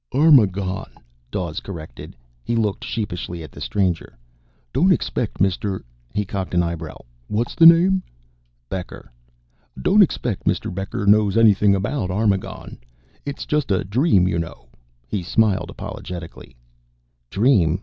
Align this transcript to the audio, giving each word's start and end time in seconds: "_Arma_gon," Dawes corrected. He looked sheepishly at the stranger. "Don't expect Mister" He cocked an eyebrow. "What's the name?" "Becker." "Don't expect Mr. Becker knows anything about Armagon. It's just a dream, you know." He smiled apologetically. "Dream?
"_Arma_gon," 0.15 0.89
Dawes 1.29 1.59
corrected. 1.59 2.15
He 2.43 2.55
looked 2.55 2.83
sheepishly 2.83 3.43
at 3.43 3.51
the 3.51 3.61
stranger. 3.61 4.17
"Don't 4.73 4.91
expect 4.91 5.39
Mister" 5.39 5.85
He 6.15 6.25
cocked 6.25 6.55
an 6.55 6.63
eyebrow. 6.63 6.97
"What's 7.27 7.53
the 7.53 7.67
name?" 7.67 8.01
"Becker." 8.67 9.11
"Don't 9.79 10.01
expect 10.01 10.45
Mr. 10.45 10.73
Becker 10.73 11.05
knows 11.05 11.37
anything 11.37 11.75
about 11.75 12.09
Armagon. 12.09 12.79
It's 13.27 13.45
just 13.45 13.69
a 13.69 13.83
dream, 13.83 14.27
you 14.27 14.39
know." 14.39 14.69
He 15.07 15.21
smiled 15.21 15.69
apologetically. 15.69 16.55
"Dream? 17.29 17.79